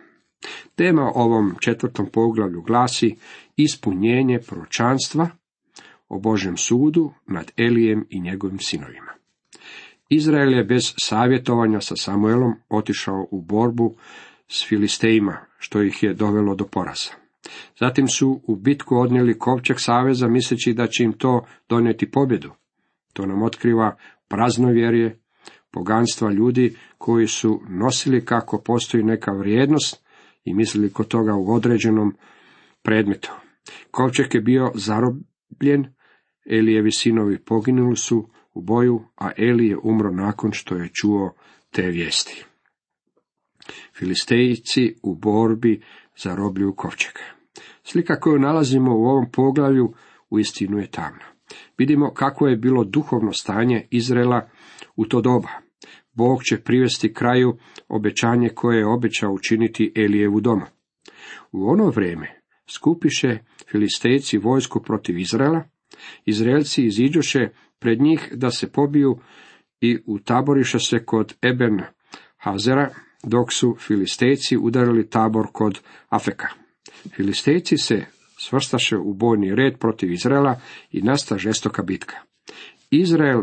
Tema 0.74 1.12
ovom 1.14 1.54
četvrtom 1.60 2.06
poglavlju 2.12 2.62
glasi 2.62 3.16
ispunjenje 3.56 4.38
proročanstva 4.46 5.28
o 6.08 6.18
Božem 6.18 6.56
sudu 6.56 7.12
nad 7.26 7.52
Elijem 7.56 8.06
i 8.10 8.20
njegovim 8.20 8.58
sinovima. 8.58 9.12
Izrael 10.08 10.52
je 10.52 10.64
bez 10.64 10.94
savjetovanja 10.96 11.80
sa 11.80 11.96
Samuelom 11.96 12.54
otišao 12.68 13.26
u 13.30 13.42
borbu 13.42 13.96
s 14.48 14.68
Filistejima, 14.68 15.38
što 15.58 15.82
ih 15.82 16.02
je 16.02 16.14
dovelo 16.14 16.54
do 16.54 16.64
poraza. 16.64 17.10
Zatim 17.80 18.08
su 18.08 18.40
u 18.46 18.56
bitku 18.56 18.96
odnijeli 18.96 19.38
kovčeg 19.38 19.76
saveza 19.80 20.28
misleći 20.28 20.72
da 20.72 20.86
će 20.86 21.04
im 21.04 21.12
to 21.12 21.46
donijeti 21.68 22.10
pobjedu. 22.10 22.50
To 23.12 23.26
nam 23.26 23.42
otkriva 23.42 23.96
praznovjerje, 24.28 25.20
poganstva 25.70 26.30
ljudi 26.30 26.76
koji 26.98 27.26
su 27.26 27.60
nosili 27.68 28.24
kako 28.24 28.62
postoji 28.62 29.04
neka 29.04 29.32
vrijednost 29.32 30.04
i 30.50 30.54
mislili 30.54 30.92
kod 30.92 31.08
toga 31.08 31.34
u 31.34 31.54
određenom 31.54 32.16
predmetu. 32.82 33.32
Kovčeg 33.90 34.34
je 34.34 34.40
bio 34.40 34.72
zarobljen, 34.74 35.94
Elijevi 36.50 36.92
sinovi 36.92 37.38
poginuli 37.38 37.96
su 37.96 38.28
u 38.54 38.62
boju, 38.62 39.00
a 39.16 39.30
Eli 39.36 39.66
je 39.66 39.78
umro 39.82 40.10
nakon 40.10 40.52
što 40.52 40.74
je 40.74 40.90
čuo 40.92 41.34
te 41.70 41.82
vijesti. 41.82 42.44
Filistejci 43.98 44.94
u 45.02 45.14
borbi 45.14 45.82
zarobljuju 46.16 46.74
kovčeg. 46.76 47.12
Slika 47.82 48.20
koju 48.20 48.38
nalazimo 48.38 48.96
u 48.96 49.04
ovom 49.04 49.30
poglavlju 49.32 49.92
uistinu 50.30 50.78
je 50.78 50.90
tamna. 50.90 51.24
Vidimo 51.78 52.12
kako 52.14 52.46
je 52.46 52.56
bilo 52.56 52.84
duhovno 52.84 53.32
stanje 53.32 53.86
Izrela 53.90 54.48
u 54.96 55.04
to 55.04 55.20
doba. 55.20 55.69
Bog 56.20 56.42
će 56.44 56.60
privesti 56.60 57.12
kraju 57.14 57.58
obećanje 57.88 58.48
koje 58.48 58.78
je 58.78 58.86
obećao 58.86 59.32
učiniti 59.32 59.92
Elijevu 59.96 60.40
doma. 60.40 60.66
U 61.52 61.70
ono 61.70 61.90
vrijeme 61.90 62.40
skupiše 62.70 63.38
filistejci 63.70 64.38
vojsku 64.38 64.82
protiv 64.82 65.18
Izraela, 65.18 65.64
Izraelci 66.24 66.84
iziđoše 66.84 67.48
pred 67.78 68.00
njih 68.00 68.28
da 68.32 68.50
se 68.50 68.72
pobiju 68.72 69.18
i 69.80 69.98
utaboriše 70.06 70.78
se 70.78 71.04
kod 71.04 71.34
Eben 71.42 71.80
Hazera, 72.36 72.90
dok 73.24 73.52
su 73.52 73.76
filistejci 73.78 74.56
udarili 74.56 75.10
tabor 75.10 75.46
kod 75.52 75.80
Afeka. 76.08 76.48
Filistejci 77.16 77.76
se 77.76 78.04
svrstaše 78.38 78.96
u 78.96 79.14
bojni 79.14 79.54
red 79.54 79.78
protiv 79.78 80.12
Izraela 80.12 80.60
i 80.90 81.02
nasta 81.02 81.38
žestoka 81.38 81.82
bitka. 81.82 82.16
Izrael 82.90 83.42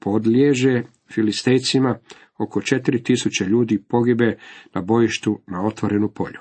podliježe 0.00 0.82
filistejcima, 1.12 1.98
oko 2.38 2.60
četiri 2.60 3.02
tisuće 3.02 3.44
ljudi 3.44 3.82
pogibe 3.88 4.38
na 4.74 4.82
bojištu 4.82 5.40
na 5.46 5.66
otvorenu 5.66 6.08
polju. 6.08 6.40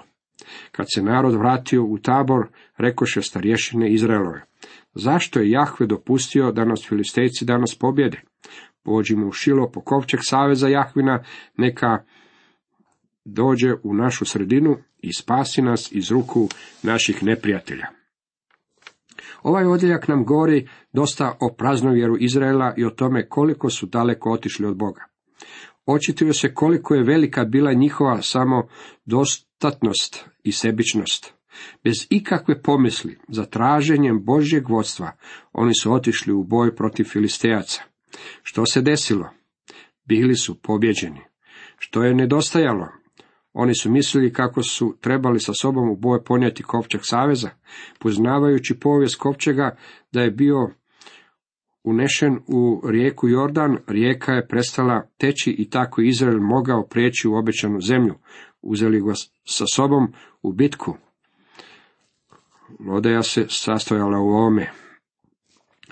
Kad 0.72 0.86
se 0.96 1.02
narod 1.02 1.34
vratio 1.34 1.84
u 1.84 1.98
tabor, 1.98 2.48
rekoše 2.78 3.22
starješine 3.22 3.94
Izraelove, 3.94 4.46
zašto 4.94 5.40
je 5.40 5.50
Jahve 5.50 5.86
dopustio 5.88 6.52
da 6.52 6.66
nas 6.66 6.86
filistejci 6.90 7.46
danas 7.46 7.76
pobjede? 7.80 8.22
Pođimo 8.84 9.28
u 9.28 9.32
Šilo 9.32 9.72
po 9.72 9.82
kovčeg 9.82 10.20
saveza 10.24 10.68
Jahvina, 10.68 11.24
neka 11.58 12.04
dođe 13.26 13.74
u 13.84 13.94
našu 13.94 14.26
sredinu 14.26 14.78
i 15.00 15.14
spasi 15.14 15.62
nas 15.62 15.92
iz 15.92 16.12
ruku 16.12 16.50
naših 16.84 17.24
neprijatelja. 17.24 18.03
Ovaj 19.44 19.66
odjeljak 19.66 20.08
nam 20.08 20.26
govori 20.26 20.70
dosta 20.94 21.38
o 21.40 21.54
praznovjeru 21.58 22.18
Izraela 22.20 22.74
i 22.78 22.86
o 22.86 22.90
tome 22.90 23.30
koliko 23.30 23.70
su 23.70 23.86
daleko 23.86 24.32
otišli 24.32 24.66
od 24.66 24.78
Boga. 24.78 25.06
Očituje 25.86 26.34
se 26.34 26.54
koliko 26.54 26.96
je 26.96 27.04
velika 27.04 27.46
bila 27.46 27.74
njihova 27.74 28.22
samo 28.22 28.68
dostatnost 29.06 30.26
i 30.44 30.52
sebičnost. 30.52 31.34
Bez 31.84 32.08
ikakve 32.10 32.62
pomisli 32.62 33.18
za 33.28 33.46
traženjem 33.46 34.24
Božjeg 34.26 34.70
vodstva 34.70 35.12
oni 35.54 35.76
su 35.76 35.94
otišli 35.94 36.34
u 36.34 36.44
boj 36.44 36.76
protiv 36.76 37.04
filistejaca. 37.04 37.82
Što 38.44 38.66
se 38.66 38.82
desilo? 38.82 39.30
Bili 40.06 40.36
su 40.36 40.62
pobjeđeni. 40.62 41.22
Što 41.78 42.04
je 42.04 42.14
nedostajalo? 42.14 43.03
Oni 43.54 43.76
su 43.76 43.92
mislili 43.92 44.34
kako 44.34 44.64
su 44.64 44.98
trebali 45.02 45.40
sa 45.40 45.54
sobom 45.54 45.90
u 45.90 45.96
boj 45.96 46.24
ponijeti 46.24 46.64
kovčeg 46.64 47.02
saveza, 47.04 47.50
poznavajući 48.00 48.80
povijest 48.80 49.20
kovčega 49.20 49.78
da 50.12 50.22
je 50.22 50.32
bio 50.32 50.70
unešen 51.84 52.40
u 52.48 52.82
rijeku 52.90 53.28
Jordan, 53.28 53.78
rijeka 53.88 54.32
je 54.32 54.48
prestala 54.48 55.08
teći 55.18 55.52
i 55.52 55.70
tako 55.70 56.02
Izrael 56.02 56.40
mogao 56.40 56.88
prijeći 56.88 57.28
u 57.28 57.36
obećanu 57.36 57.82
zemlju. 57.82 58.16
Uzeli 58.62 59.02
ga 59.02 59.14
sa 59.46 59.66
sobom 59.76 60.14
u 60.42 60.54
bitku. 60.54 60.98
Lodeja 62.80 63.24
se 63.24 63.46
sastojala 63.50 64.20
u 64.20 64.28
ovome. 64.28 64.72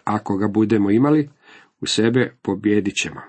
Ako 0.03 0.37
ga 0.37 0.47
budemo 0.47 0.91
imali, 0.91 1.29
u 1.81 1.85
sebe 1.85 2.35
pobjedit 2.41 2.95
ćemo. 2.95 3.21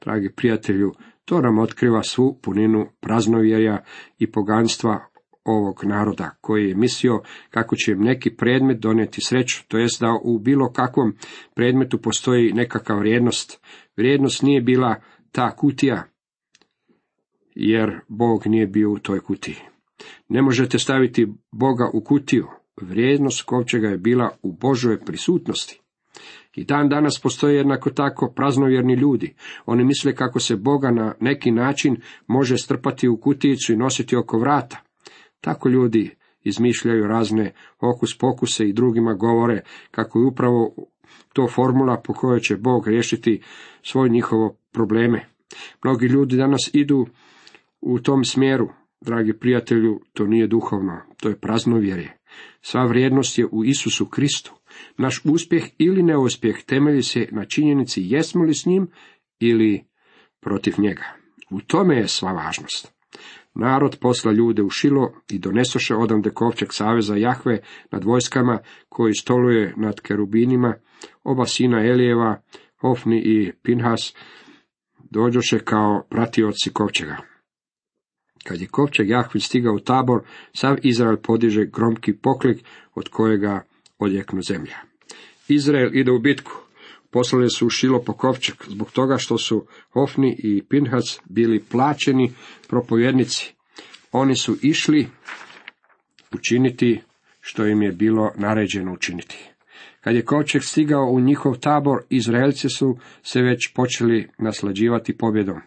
Dragi 0.00 0.32
prijatelju, 0.36 0.92
to 1.28 1.40
nam 1.40 1.58
otkriva 1.58 2.02
svu 2.02 2.38
puninu 2.42 2.86
praznovjerja 3.00 3.84
i 4.18 4.30
poganstva 4.30 5.06
ovog 5.44 5.84
naroda, 5.84 6.30
koji 6.40 6.68
je 6.68 6.74
mislio 6.74 7.22
kako 7.50 7.76
će 7.76 7.92
im 7.92 8.00
neki 8.00 8.36
predmet 8.36 8.78
donijeti 8.78 9.20
sreću, 9.20 9.64
to 9.68 9.78
jest 9.78 10.00
da 10.00 10.20
u 10.24 10.38
bilo 10.38 10.72
kakvom 10.72 11.16
predmetu 11.54 11.98
postoji 11.98 12.52
nekakva 12.52 12.98
vrijednost. 12.98 13.60
Vrijednost 13.96 14.42
nije 14.42 14.60
bila 14.62 14.94
ta 15.32 15.56
kutija, 15.56 16.02
jer 17.54 18.00
Bog 18.08 18.46
nije 18.46 18.66
bio 18.66 18.90
u 18.90 18.98
toj 18.98 19.20
kutiji. 19.20 19.56
Ne 20.28 20.42
možete 20.42 20.78
staviti 20.78 21.26
Boga 21.52 21.90
u 21.94 22.00
kutiju. 22.00 22.46
Vrijednost 22.82 23.42
kovčega 23.42 23.88
je 23.88 23.98
bila 23.98 24.30
u 24.42 24.52
Božoj 24.52 25.00
prisutnosti. 25.00 25.80
I 26.54 26.64
dan 26.64 26.88
danas 26.88 27.20
postoje 27.22 27.56
jednako 27.56 27.90
tako 27.90 28.32
praznovjerni 28.36 28.94
ljudi. 28.94 29.34
Oni 29.66 29.84
misle 29.84 30.14
kako 30.14 30.40
se 30.40 30.56
Boga 30.56 30.90
na 30.90 31.14
neki 31.20 31.50
način 31.50 31.96
može 32.26 32.58
strpati 32.58 33.08
u 33.08 33.16
kutijicu 33.16 33.72
i 33.72 33.76
nositi 33.76 34.16
oko 34.16 34.38
vrata. 34.38 34.80
Tako 35.40 35.68
ljudi 35.68 36.10
izmišljaju 36.44 37.06
razne 37.06 37.52
okus 37.80 38.18
pokuse 38.18 38.68
i 38.68 38.72
drugima 38.72 39.14
govore 39.14 39.62
kako 39.90 40.18
je 40.18 40.26
upravo 40.26 40.74
to 41.32 41.48
formula 41.48 42.00
po 42.04 42.12
kojoj 42.12 42.40
će 42.40 42.56
Bog 42.56 42.88
riješiti 42.88 43.42
svoje 43.82 44.10
njihovo 44.10 44.56
probleme. 44.72 45.28
Mnogi 45.84 46.06
ljudi 46.06 46.36
danas 46.36 46.70
idu 46.72 47.06
u 47.80 47.98
tom 47.98 48.24
smjeru. 48.24 48.68
Dragi 49.00 49.32
prijatelju, 49.32 50.00
to 50.12 50.26
nije 50.26 50.46
duhovno, 50.46 51.00
to 51.20 51.28
je 51.28 51.40
praznovjerje. 51.40 52.16
Sva 52.60 52.86
vrijednost 52.86 53.38
je 53.38 53.46
u 53.46 53.64
Isusu 53.64 54.06
Kristu. 54.06 54.57
Naš 54.96 55.20
uspjeh 55.24 55.64
ili 55.78 56.02
neuspjeh 56.02 56.62
temelji 56.62 57.02
se 57.02 57.28
na 57.30 57.44
činjenici 57.44 58.02
jesmo 58.04 58.44
li 58.44 58.54
s 58.54 58.66
njim 58.66 58.88
ili 59.40 59.84
protiv 60.40 60.74
njega. 60.78 61.04
U 61.50 61.60
tome 61.60 61.96
je 61.96 62.08
sva 62.08 62.32
važnost. 62.32 62.92
Narod 63.54 63.98
posla 64.00 64.32
ljude 64.32 64.62
u 64.62 64.70
Šilo 64.70 65.12
i 65.30 65.38
donesoše 65.38 65.94
odamde 65.94 66.30
kovčeg 66.30 66.68
saveza 66.72 67.16
Jahve 67.16 67.60
nad 67.90 68.04
vojskama 68.04 68.58
koji 68.88 69.14
stoluje 69.14 69.74
nad 69.76 70.00
kerubinima, 70.00 70.74
oba 71.24 71.46
sina 71.46 71.84
Elijeva, 71.86 72.42
Hofni 72.80 73.22
i 73.24 73.52
Pinhas, 73.62 74.14
dođoše 75.10 75.58
kao 75.58 76.02
pratioci 76.10 76.70
kovčega. 76.72 77.16
Kad 78.44 78.60
je 78.60 78.66
kovčeg 78.66 79.08
Jahvin 79.08 79.40
stigao 79.40 79.74
u 79.74 79.80
tabor, 79.80 80.22
sav 80.52 80.76
Izrael 80.82 81.16
podiže 81.16 81.64
gromki 81.64 82.12
poklik 82.12 82.64
od 82.94 83.08
kojega 83.08 83.64
odjeknu 83.98 84.42
zemlja. 84.42 84.76
Izrael 85.48 85.96
ide 85.96 86.10
u 86.12 86.18
bitku. 86.18 86.52
Poslali 87.10 87.50
su 87.50 87.66
u 87.66 87.70
Šilo 87.70 88.02
po 88.02 88.12
kovčeg, 88.12 88.54
zbog 88.68 88.90
toga 88.90 89.16
što 89.18 89.38
su 89.38 89.66
Hofni 89.90 90.36
i 90.38 90.62
Pinhac 90.68 91.18
bili 91.24 91.64
plaćeni 91.70 92.32
propovjednici. 92.68 93.54
Oni 94.12 94.36
su 94.36 94.56
išli 94.62 95.08
učiniti 96.34 97.00
što 97.40 97.66
im 97.66 97.82
je 97.82 97.92
bilo 97.92 98.32
naređeno 98.36 98.92
učiniti. 98.92 99.50
Kad 100.00 100.14
je 100.14 100.24
kovčeg 100.24 100.62
stigao 100.62 101.10
u 101.10 101.20
njihov 101.20 101.58
tabor, 101.58 101.98
Izraelci 102.10 102.68
su 102.68 102.98
se 103.22 103.42
već 103.42 103.72
počeli 103.74 104.28
naslađivati 104.38 105.16
pobjedom. 105.16 105.60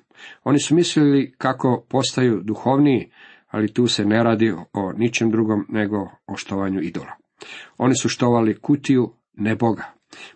Oni 0.44 0.60
su 0.60 0.76
mislili 0.76 1.34
kako 1.38 1.86
postaju 1.90 2.42
duhovniji, 2.44 3.12
ali 3.48 3.74
tu 3.74 3.88
se 3.88 4.06
ne 4.06 4.24
radi 4.24 4.54
o 4.74 4.94
ničem 4.98 5.32
drugom 5.32 5.66
nego 5.70 5.98
o 6.28 6.36
štovanju 6.36 6.82
idola. 6.82 7.21
Oni 7.78 7.96
su 7.96 8.10
štovali 8.10 8.60
kutiju, 8.60 9.12
ne 9.34 9.56
Boga. 9.56 9.84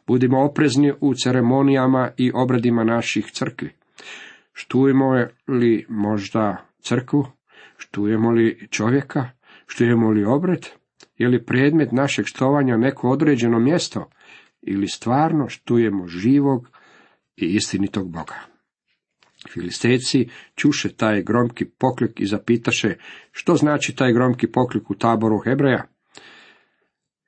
Budimo 0.07 0.43
oprezni 0.43 0.93
u 1.01 1.13
ceremonijama 1.13 2.11
i 2.17 2.31
obradima 2.33 2.83
naših 2.83 3.25
crkvi. 3.31 3.69
Štujemo 4.53 5.25
li 5.47 5.85
možda 5.89 6.65
crkvu? 6.79 7.25
Štujemo 7.77 8.31
li 8.31 8.67
čovjeka? 8.71 9.29
Štujemo 9.67 10.09
li 10.09 10.25
obred? 10.25 10.65
Je 11.17 11.27
li 11.27 11.45
predmet 11.45 11.91
našeg 11.91 12.25
štovanja 12.25 12.77
neko 12.77 13.09
određeno 13.09 13.59
mjesto? 13.59 14.09
Ili 14.61 14.87
stvarno 14.87 15.49
štujemo 15.49 16.07
živog 16.07 16.67
i 17.35 17.45
istinitog 17.45 18.11
Boga? 18.11 18.35
Filistejci 19.49 20.29
čuše 20.55 20.93
taj 20.93 21.23
gromki 21.23 21.65
poklik 21.65 22.19
i 22.19 22.25
zapitaše 22.25 22.95
što 23.31 23.55
znači 23.55 23.95
taj 23.95 24.13
gromki 24.13 24.47
poklik 24.47 24.91
u 24.91 24.95
taboru 24.95 25.37
Hebreja? 25.37 25.83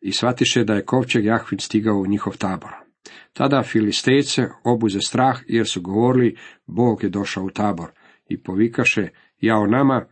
I 0.01 0.11
shvatiše 0.11 0.63
da 0.63 0.73
je 0.73 0.85
kovčeg 0.85 1.25
Jahvin 1.25 1.59
stigao 1.59 1.95
u 1.95 2.07
njihov 2.07 2.37
tabor. 2.37 2.71
Tada 3.33 3.63
Filistejce 3.63 4.47
obuze 4.63 4.99
strah 5.01 5.39
jer 5.47 5.67
su 5.67 5.81
govorili 5.81 6.35
Bog 6.65 7.03
je 7.03 7.09
došao 7.09 7.43
u 7.43 7.49
tabor 7.49 7.91
i 8.29 8.43
povikaše 8.43 9.07
jao 9.41 9.67
nama, 9.67 10.05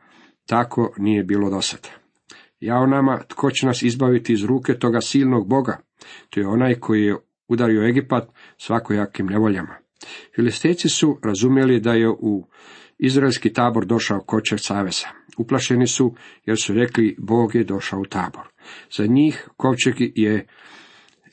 tako 0.45 0.93
nije 0.97 1.23
bilo 1.23 1.49
dosad. 1.49 1.89
Jao 2.59 2.87
nama, 2.87 3.23
tko 3.27 3.51
će 3.51 3.65
nas 3.65 3.81
izbaviti 3.81 4.33
iz 4.33 4.43
ruke 4.43 4.73
toga 4.73 5.01
silnog 5.01 5.49
Boga? 5.49 5.77
To 6.29 6.39
je 6.39 6.47
onaj 6.47 6.75
koji 6.75 7.01
je 7.01 7.17
udario 7.47 7.87
Egipat 7.87 8.29
svakojakim 8.57 9.25
nevoljama. 9.25 9.75
Filistejci 10.35 10.89
su 10.89 11.19
razumjeli 11.23 11.79
da 11.79 11.93
je 11.93 12.09
u 12.09 12.47
izraelski 12.97 13.53
tabor 13.53 13.85
došao 13.85 14.19
kočer 14.19 14.59
saveza. 14.59 15.07
Uplašeni 15.37 15.87
su 15.87 16.15
jer 16.45 16.57
su 16.57 16.73
rekli 16.73 17.15
Bog 17.19 17.55
je 17.55 17.63
došao 17.63 17.99
u 17.99 18.05
tabor. 18.05 18.47
Za 18.97 19.05
njih 19.05 19.49
kovčeg 19.57 19.95
je 19.99 20.47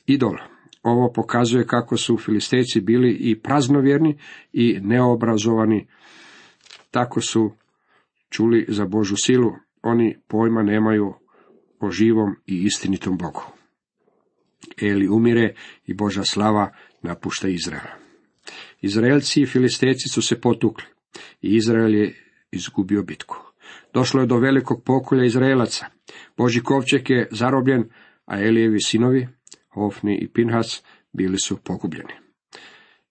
idol. 0.07 0.37
Ovo 0.83 1.13
pokazuje 1.13 1.67
kako 1.67 1.97
su 1.97 2.19
filistejci 2.19 2.81
bili 2.81 3.13
i 3.21 3.41
praznovjerni 3.41 4.19
i 4.53 4.79
neobrazovani. 4.83 5.87
Tako 6.91 7.21
su 7.21 7.53
čuli 8.31 8.67
za 8.69 8.87
Božu 8.87 9.17
silu. 9.17 9.53
Oni 9.83 10.17
pojma 10.29 10.63
nemaju 10.63 11.15
o 11.81 11.91
živom 11.91 12.37
i 12.47 12.63
istinitom 12.63 13.19
Bogu. 13.19 13.43
Eli 14.83 15.09
umire 15.09 15.55
i 15.87 15.95
Boža 15.95 16.25
slava 16.25 16.73
napušta 17.03 17.49
Izraela. 17.49 17.91
Izraelci 18.81 19.43
i 19.43 19.47
filistejci 19.47 20.09
su 20.09 20.23
se 20.23 20.41
potukli 20.41 20.85
i 21.43 21.57
Izrael 21.57 21.95
je 21.95 22.15
izgubio 22.51 23.03
bitku. 23.03 23.52
Došlo 23.95 24.21
je 24.21 24.27
do 24.27 24.39
velikog 24.39 24.83
pokolja 24.85 25.25
Izraelaca. 25.25 25.87
Boži 26.37 26.61
kovčeg 26.61 27.11
je 27.11 27.29
zarobljen, 27.31 27.85
a 28.27 28.41
Elijevi 28.41 28.81
sinovi, 28.81 29.29
Hofni 29.75 30.19
i 30.23 30.29
Pinhas, 30.29 30.83
bili 31.13 31.39
su 31.39 31.57
pogubljeni. 31.57 32.13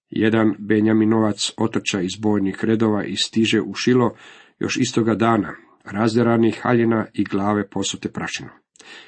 Jedan 0.10 0.56
Benjaminovac 0.60 1.52
otrča 1.58 2.02
iz 2.02 2.16
bojnih 2.20 2.66
redova 2.66 3.04
i 3.06 3.16
stiže 3.16 3.62
u 3.62 3.74
Šilo 3.74 4.16
još 4.60 4.78
istoga 4.78 5.16
dana, 5.16 5.56
razderanih 5.84 6.60
haljina 6.62 7.06
i 7.14 7.24
glave 7.24 7.70
posute 7.70 8.10
prašinom. 8.12 8.52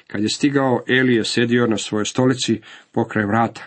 Kad 0.06 0.22
je 0.22 0.28
stigao, 0.28 0.82
Eli 0.88 1.14
je 1.14 1.24
sedio 1.24 1.66
na 1.66 1.76
svojoj 1.76 2.04
stolici 2.04 2.60
pokraj 2.92 3.26
vrata 3.26 3.66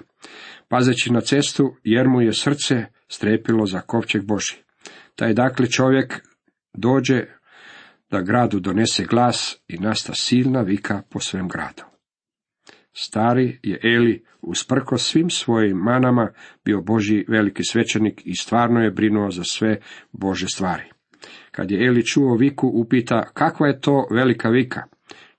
pazeći 0.67 1.13
na 1.13 1.21
cestu, 1.21 1.75
jer 1.83 2.07
mu 2.07 2.21
je 2.21 2.33
srce 2.33 2.85
strepilo 3.07 3.65
za 3.65 3.81
kovčeg 3.81 4.25
Boži. 4.25 4.55
Taj 5.15 5.33
dakle 5.33 5.69
čovjek 5.69 6.21
dođe 6.73 7.25
da 8.11 8.21
gradu 8.21 8.59
donese 8.59 9.05
glas 9.05 9.57
i 9.67 9.77
nasta 9.77 10.13
silna 10.13 10.61
vika 10.61 11.01
po 11.09 11.19
svem 11.19 11.47
gradu. 11.47 11.83
Stari 12.93 13.59
je 13.63 13.79
Eli, 13.83 14.25
usprko 14.41 14.97
svim 14.97 15.29
svojim 15.29 15.77
manama, 15.77 16.31
bio 16.65 16.81
Boži 16.81 17.25
veliki 17.27 17.63
svećenik 17.63 18.21
i 18.25 18.35
stvarno 18.35 18.79
je 18.79 18.91
brinuo 18.91 19.31
za 19.31 19.43
sve 19.43 19.79
Bože 20.11 20.47
stvari. 20.47 20.83
Kad 21.51 21.71
je 21.71 21.87
Eli 21.87 22.05
čuo 22.05 22.35
viku, 22.35 22.67
upita 22.73 23.31
kakva 23.33 23.67
je 23.67 23.81
to 23.81 24.07
velika 24.11 24.49
vika. 24.49 24.83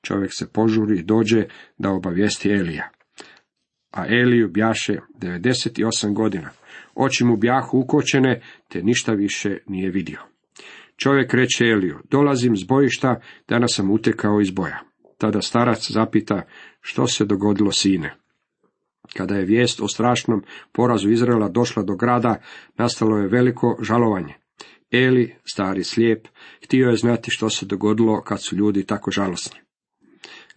Čovjek 0.03 0.31
se 0.33 0.53
požuri 0.53 0.99
i 0.99 1.03
dođe 1.03 1.45
da 1.79 1.91
obavijesti 1.91 2.51
Elija 2.51 2.91
a 3.91 4.07
Eliju 4.07 4.49
bjaše 4.49 4.97
98 5.19 6.15
godina. 6.15 6.51
Oči 6.95 7.25
mu 7.25 7.37
bjahu 7.37 7.79
ukočene, 7.79 8.43
te 8.69 8.83
ništa 8.83 9.13
više 9.13 9.59
nije 9.67 9.91
vidio. 9.91 10.21
Čovjek 11.03 11.35
reče 11.35 11.65
Eliju, 11.65 11.99
dolazim 12.11 12.57
s 12.57 12.65
bojišta, 12.65 13.21
danas 13.49 13.71
sam 13.75 13.91
utekao 13.91 14.41
iz 14.41 14.51
boja. 14.51 14.79
Tada 15.19 15.43
starac 15.43 15.91
zapita, 15.91 16.43
što 16.81 17.07
se 17.07 17.25
dogodilo 17.25 17.73
sine? 17.73 18.17
Kada 19.17 19.35
je 19.35 19.45
vijest 19.45 19.81
o 19.81 19.89
strašnom 19.89 20.43
porazu 20.73 21.11
Izraela 21.11 21.49
došla 21.49 21.83
do 21.83 21.97
grada, 21.97 22.41
nastalo 22.79 23.17
je 23.17 23.29
veliko 23.29 23.79
žalovanje. 23.83 24.35
Eli, 24.91 25.35
stari 25.53 25.85
slijep, 25.85 26.29
htio 26.65 26.89
je 26.89 26.97
znati 26.97 27.31
što 27.31 27.51
se 27.51 27.67
dogodilo 27.67 28.23
kad 28.23 28.43
su 28.43 28.57
ljudi 28.57 28.87
tako 28.87 29.11
žalosni. 29.11 29.61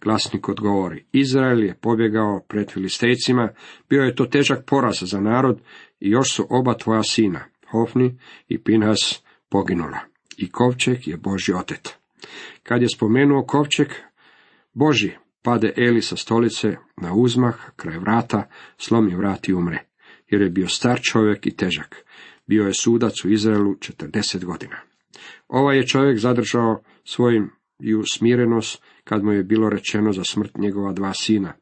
Glasnik 0.00 0.48
odgovori, 0.48 1.04
Izrael 1.12 1.64
je 1.64 1.78
pobjegao 1.80 2.44
pred 2.48 2.70
Filistejcima, 2.70 3.48
bio 3.88 4.02
je 4.02 4.14
to 4.14 4.26
težak 4.26 4.64
poraz 4.66 4.98
za 5.00 5.20
narod 5.20 5.60
i 6.00 6.10
još 6.10 6.34
su 6.34 6.46
oba 6.50 6.74
tvoja 6.74 7.02
sina, 7.02 7.44
Hofni 7.70 8.18
i 8.48 8.62
Pinhas, 8.62 9.22
poginula. 9.48 10.11
I 10.36 10.50
kovčeg 10.50 11.08
je 11.08 11.16
Boži 11.16 11.52
otet. 11.52 11.96
Kad 12.62 12.82
je 12.82 12.88
spomenuo 12.94 13.44
kovčeg, 13.46 13.88
Boži, 14.72 15.10
pade 15.42 15.72
Eli 15.76 16.02
sa 16.02 16.16
stolice 16.16 16.76
na 16.96 17.14
uzmah, 17.14 17.56
kraj 17.76 17.98
vrata, 17.98 18.48
slomi 18.78 19.16
vrat 19.16 19.48
i 19.48 19.54
umre, 19.54 19.84
jer 20.30 20.42
je 20.42 20.50
bio 20.50 20.68
star 20.68 21.00
čovjek 21.00 21.46
i 21.46 21.56
težak. 21.56 22.04
Bio 22.46 22.66
je 22.66 22.74
sudac 22.74 23.24
u 23.24 23.28
Izraelu 23.28 23.74
40 23.74 24.44
godina. 24.44 24.76
Ovaj 25.48 25.76
je 25.76 25.86
čovjek 25.86 26.18
zadržao 26.18 26.82
svojim 27.04 27.50
i 27.78 27.94
smirenost 28.12 28.82
kad 29.04 29.24
mu 29.24 29.32
je 29.32 29.44
bilo 29.44 29.68
rečeno 29.68 30.12
za 30.12 30.24
smrt 30.24 30.58
njegova 30.58 30.92
dva 30.92 31.14
sina. 31.14 31.52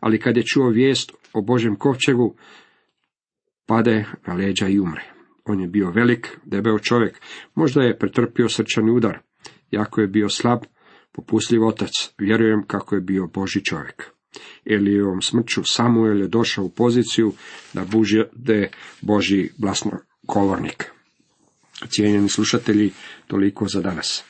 Ali 0.00 0.20
kad 0.20 0.36
je 0.36 0.46
čuo 0.46 0.68
vijest 0.68 1.12
o 1.32 1.42
Božem 1.42 1.76
kovčegu, 1.76 2.36
pade 3.66 4.04
na 4.26 4.34
leđa 4.34 4.68
i 4.68 4.78
umre. 4.78 5.17
On 5.48 5.60
je 5.60 5.68
bio 5.68 5.90
velik, 5.90 6.38
debeo 6.44 6.78
čovjek, 6.78 7.20
možda 7.54 7.82
je 7.82 7.98
pretrpio 7.98 8.48
srčani 8.48 8.90
udar. 8.90 9.18
Jako 9.70 10.00
je 10.00 10.06
bio 10.06 10.28
slab, 10.28 10.58
popustljiv 11.12 11.66
otac, 11.66 11.90
vjerujem 12.18 12.64
kako 12.66 12.94
je 12.94 13.00
bio 13.00 13.26
Boži 13.26 13.64
čovjek. 13.64 14.02
Elijevom 14.64 15.22
smrću 15.22 15.64
Samuel 15.64 16.20
je 16.20 16.28
došao 16.28 16.64
u 16.64 16.70
poziciju 16.70 17.32
da 17.72 17.84
bude 17.84 18.70
Boži 19.00 19.50
glasnogovornik. 19.58 20.92
Cijenjeni 21.88 22.28
slušatelji, 22.28 22.92
toliko 23.26 23.68
za 23.68 23.80
danas. 23.80 24.24